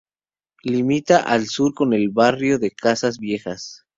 [0.63, 3.85] Limita al sur con el barrio de Casas Viejas.